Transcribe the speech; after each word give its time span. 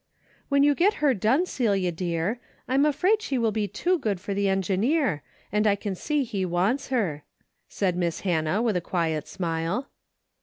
''When 0.49 0.63
you 0.63 0.73
get 0.73 0.95
her 0.95 1.13
done, 1.13 1.45
Celia 1.45 1.91
dear, 1.91 2.39
I'm 2.67 2.87
afraid 2.87 3.21
she 3.21 3.37
will 3.37 3.51
be 3.51 3.67
too 3.67 3.99
good 3.99 4.19
for 4.19 4.33
the 4.33 4.49
engineer, 4.49 5.21
and 5.51 5.67
I 5.67 5.75
can 5.75 5.93
see 5.93 6.23
he 6.23 6.43
wants 6.43 6.87
her," 6.87 7.23
said 7.69 7.95
Miss 7.95 8.21
Hannah, 8.21 8.63
Avith 8.63 8.75
a 8.77 8.81
quiet 8.81 9.27
smile. 9.27 9.91